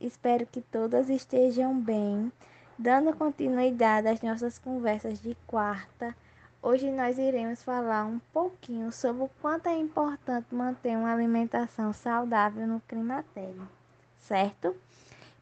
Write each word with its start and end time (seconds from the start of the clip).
Espero 0.00 0.46
que 0.46 0.60
todas 0.60 1.10
estejam 1.10 1.74
bem. 1.74 2.32
Dando 2.78 3.16
continuidade 3.16 4.06
às 4.06 4.22
nossas 4.22 4.56
conversas 4.56 5.20
de 5.20 5.36
quarta, 5.46 6.14
hoje 6.62 6.90
nós 6.92 7.18
iremos 7.18 7.64
falar 7.64 8.04
um 8.04 8.20
pouquinho 8.32 8.92
sobre 8.92 9.24
o 9.24 9.30
quanto 9.42 9.68
é 9.68 9.76
importante 9.76 10.54
manter 10.54 10.96
uma 10.96 11.12
alimentação 11.12 11.92
saudável 11.92 12.64
no 12.64 12.80
climatério, 12.82 13.68
certo? 14.20 14.76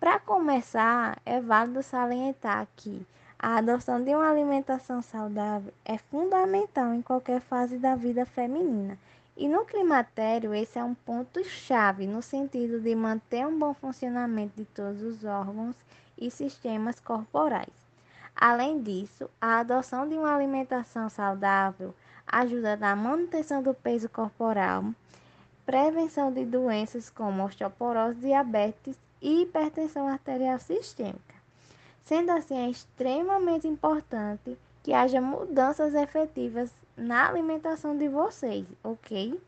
Para 0.00 0.18
começar, 0.18 1.20
é 1.24 1.40
válido 1.40 1.82
salientar 1.82 2.66
que 2.74 3.06
a 3.38 3.58
adoção 3.58 4.02
de 4.02 4.12
uma 4.12 4.28
alimentação 4.28 5.00
saudável 5.00 5.72
é 5.84 5.96
fundamental 5.96 6.92
em 6.92 7.02
qualquer 7.02 7.40
fase 7.40 7.78
da 7.78 7.94
vida 7.94 8.26
feminina. 8.26 8.98
E 9.36 9.48
no 9.48 9.64
climatério, 9.64 10.52
esse 10.54 10.78
é 10.78 10.84
um 10.84 10.94
ponto-chave 10.94 12.06
no 12.06 12.20
sentido 12.20 12.80
de 12.80 12.94
manter 12.94 13.46
um 13.46 13.58
bom 13.58 13.72
funcionamento 13.72 14.56
de 14.56 14.64
todos 14.64 15.00
os 15.02 15.24
órgãos 15.24 15.76
e 16.18 16.30
sistemas 16.30 17.00
corporais. 17.00 17.72
Além 18.34 18.82
disso, 18.82 19.30
a 19.40 19.60
adoção 19.60 20.08
de 20.08 20.16
uma 20.16 20.34
alimentação 20.34 21.08
saudável 21.08 21.94
ajuda 22.26 22.76
na 22.76 22.94
manutenção 22.94 23.62
do 23.62 23.74
peso 23.74 24.08
corporal, 24.08 24.84
prevenção 25.66 26.32
de 26.32 26.44
doenças 26.44 27.10
como 27.10 27.44
osteoporose, 27.44 28.20
diabetes 28.20 28.96
e 29.20 29.42
hipertensão 29.42 30.08
arterial 30.08 30.58
sistêmica. 30.58 31.34
Sendo 32.04 32.30
assim, 32.30 32.56
é 32.56 32.70
extremamente 32.70 33.68
importante 33.68 34.58
que 34.82 34.92
haja 34.92 35.20
mudanças 35.20 35.94
efetivas 35.94 36.74
na 36.96 37.28
alimentação 37.28 37.96
de 37.96 38.08
vocês, 38.08 38.66
ok? 38.82 39.40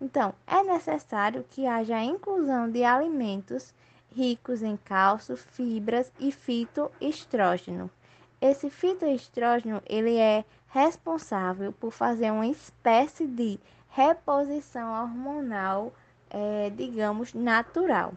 Então, 0.00 0.32
é 0.46 0.62
necessário 0.62 1.44
que 1.50 1.66
haja 1.66 1.96
a 1.96 2.04
inclusão 2.04 2.70
de 2.70 2.84
alimentos 2.84 3.74
ricos 4.14 4.62
em 4.62 4.76
cálcio, 4.76 5.36
fibras 5.36 6.12
e 6.18 6.30
fitoestrógeno. 6.30 7.90
Esse 8.40 8.70
fitoestrógeno 8.70 9.82
ele 9.86 10.16
é 10.16 10.44
responsável 10.68 11.72
por 11.72 11.90
fazer 11.90 12.30
uma 12.30 12.46
espécie 12.46 13.26
de 13.26 13.58
reposição 13.90 14.92
hormonal, 14.92 15.92
é, 16.30 16.70
digamos, 16.70 17.34
natural. 17.34 18.12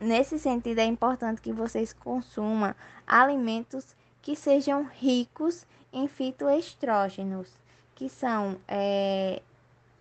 Nesse 0.00 0.38
sentido, 0.38 0.78
é 0.78 0.84
importante 0.84 1.40
que 1.40 1.52
vocês 1.52 1.92
consumam 1.92 2.74
alimentos 3.06 3.96
que 4.20 4.36
sejam 4.36 4.84
ricos 4.84 5.66
em 5.94 6.08
fitoestrógenos, 6.08 7.48
que 7.94 8.08
são 8.08 8.58
é, 8.66 9.40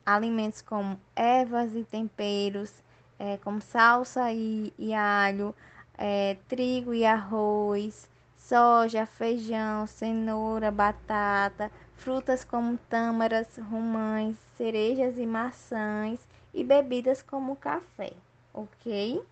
alimentos 0.04 0.62
como 0.62 1.00
ervas 1.16 1.76
e 1.76 1.84
temperos, 1.84 2.74
é, 3.20 3.38
como 3.38 3.62
salsa 3.62 4.32
e, 4.34 4.74
e 4.78 4.94
alho, 4.94 5.56
é, 5.98 6.36
trigo 6.50 6.94
e 6.94 7.06
arroz, 7.06 8.10
soja, 8.36 9.06
feijão, 9.06 9.86
cenoura, 9.86 10.72
batata, 10.72 11.72
frutas 11.96 12.44
como 12.44 12.78
tâmaras, 12.90 13.48
romãs, 13.70 14.36
cerejas 14.58 15.18
e 15.18 15.26
maçãs 15.26 16.20
e 16.54 16.64
bebidas 16.64 17.22
como 17.22 17.56
café, 17.56 18.14
ok? 18.54 19.24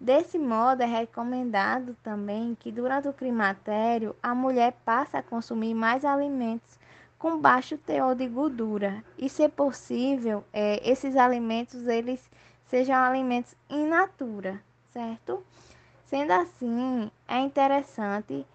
Desse 0.00 0.38
modo, 0.38 0.82
é 0.82 0.86
recomendado 0.86 1.94
também 2.02 2.56
que 2.58 2.72
durante 2.72 3.06
o 3.06 3.12
climatério 3.12 4.16
a 4.22 4.34
mulher 4.34 4.72
passe 4.82 5.14
a 5.14 5.22
consumir 5.22 5.74
mais 5.74 6.06
alimentos 6.06 6.78
com 7.18 7.38
baixo 7.38 7.76
teor 7.76 8.14
de 8.14 8.26
gordura 8.26 9.04
e, 9.18 9.28
se 9.28 9.46
possível, 9.46 10.42
é, 10.54 10.80
esses 10.90 11.16
alimentos 11.16 11.86
eles 11.86 12.30
sejam 12.64 12.96
alimentos 12.96 13.54
in 13.68 13.88
natura, 13.88 14.58
certo? 14.90 15.44
Sendo 16.06 16.32
assim, 16.32 17.10
é 17.28 17.38
interessante 17.38 18.46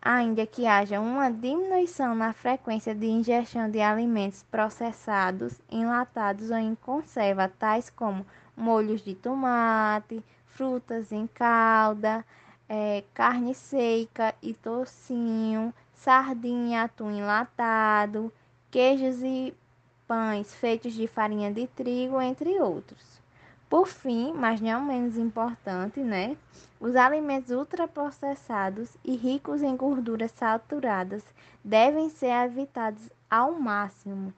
ainda 0.00 0.46
que 0.46 0.64
haja 0.64 1.00
uma 1.00 1.28
diminuição 1.28 2.14
na 2.14 2.32
frequência 2.32 2.94
de 2.94 3.06
ingestão 3.06 3.68
de 3.68 3.80
alimentos 3.80 4.44
processados, 4.44 5.60
enlatados 5.68 6.50
ou 6.50 6.56
em 6.56 6.76
conserva, 6.76 7.48
tais 7.48 7.90
como 7.90 8.24
molhos 8.56 9.02
de 9.02 9.14
tomate, 9.14 10.22
frutas 10.46 11.12
em 11.12 11.26
calda, 11.26 12.24
é, 12.68 13.04
carne 13.12 13.54
seca 13.54 14.34
e 14.42 14.54
tocinho, 14.54 15.72
sardinha 15.92 16.84
atum 16.84 17.10
enlatado, 17.10 18.32
queijos 18.70 19.22
e 19.22 19.54
pães 20.06 20.54
feitos 20.54 20.92
de 20.92 21.06
farinha 21.06 21.52
de 21.52 21.66
trigo, 21.66 22.20
entre 22.20 22.60
outros. 22.60 23.22
Por 23.68 23.86
fim, 23.86 24.32
mas 24.32 24.60
não 24.60 24.84
menos 24.84 25.16
importante, 25.16 26.00
né? 26.00 26.36
Os 26.78 26.94
alimentos 26.94 27.50
ultraprocessados 27.50 28.96
e 29.04 29.16
ricos 29.16 29.62
em 29.62 29.76
gorduras 29.76 30.30
saturadas 30.32 31.24
devem 31.64 32.10
ser 32.10 32.30
evitados 32.44 33.10
ao 33.28 33.52
máximo, 33.58 34.32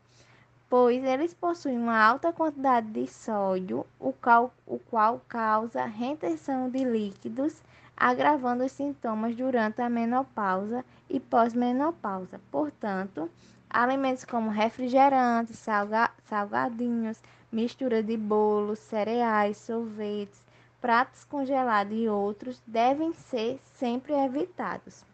pois 0.69 1.05
eles 1.05 1.33
possuem 1.33 1.79
uma 1.79 1.99
alta 1.99 2.33
quantidade 2.33 2.89
de 2.91 3.07
sódio, 3.07 3.87
o 4.01 4.13
qual, 4.13 4.53
o 4.67 4.79
qual 4.79 5.21
causa 5.29 5.85
retenção 5.85 6.69
de 6.69 6.85
líquidos, 6.85 7.63
agravando 7.97 8.65
os 8.65 8.73
sintomas 8.73 9.35
durante 9.37 9.81
a 9.81 9.89
menopausa 9.89 10.85
e 11.09 11.21
pós-menopausa. 11.21 12.41
Portanto, 12.51 13.31
alimentos 13.71 14.25
como 14.25 14.51
refrigerantes, 14.51 15.59
salga, 15.59 16.11
salgadinhos, 16.25 17.23
mistura 17.51 18.03
de 18.03 18.17
bolos, 18.17 18.81
cereais, 18.81 19.57
sorvetes, 19.57 20.45
pratos 20.81 21.25
congelados 21.25 21.97
e 21.97 22.09
outros 22.09 22.61
devem 22.67 23.13
ser 23.13 23.59
sempre 23.79 24.13
evitados, 24.13 25.05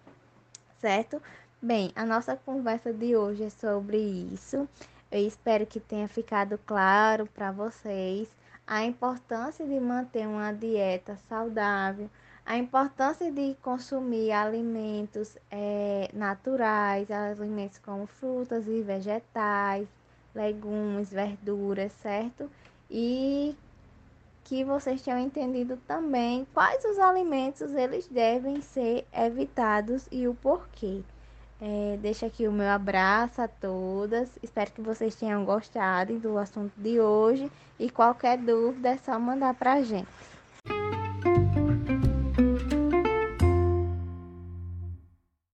certo? 0.79 1.23
Bem, 1.61 1.93
a 1.95 2.05
nossa 2.05 2.35
conversa 2.35 2.93
de 2.93 3.15
hoje 3.15 3.45
é 3.45 3.51
sobre 3.51 3.99
isso. 3.99 4.69
Eu 5.13 5.27
espero 5.27 5.67
que 5.67 5.79
tenha 5.79 6.09
ficado 6.09 6.59
claro 6.65 7.27
para 7.27 7.53
vocês 7.53 8.35
a 8.67 8.83
importância 8.83 9.67
de 9.67 9.79
manter 9.79 10.27
uma 10.27 10.51
dieta 10.53 11.19
saudável, 11.29 12.09
a 12.47 12.57
importância 12.57 13.31
de 13.31 13.55
consumir 13.61 14.33
alimentos 14.33 15.37
é, 15.51 16.09
naturais, 16.15 17.11
alimentos 17.11 17.77
como 17.77 18.07
frutas 18.07 18.67
e 18.67 18.81
vegetais, 18.81 19.87
legumes, 20.35 21.11
verduras, 21.11 21.93
certo? 21.93 22.51
E 22.91 23.55
que 24.45 24.65
vocês 24.65 25.03
tenham 25.03 25.21
entendido 25.21 25.77
também 25.87 26.47
quais 26.55 26.83
os 26.87 26.99
alimentos 26.99 27.71
eles 27.75 28.09
devem 28.09 28.63
ser 28.63 29.07
evitados 29.13 30.09
e 30.11 30.27
o 30.27 30.35
porquê. 30.35 31.03
É, 31.65 31.97
deixo 31.99 32.27
aqui 32.27 32.49
o 32.49 32.53
meu 32.53 32.69
abraço 32.69 33.41
a 33.41 33.47
todas. 33.47 34.29
Espero 34.43 34.73
que 34.73 34.81
vocês 34.81 35.15
tenham 35.15 35.45
gostado 35.45 36.19
do 36.19 36.37
assunto 36.37 36.73
de 36.77 36.99
hoje. 36.99 37.49
E 37.79 37.89
qualquer 37.89 38.37
dúvida 38.37 38.89
é 38.89 38.97
só 38.97 39.17
mandar 39.17 39.55
pra 39.55 39.81
gente. 39.81 40.09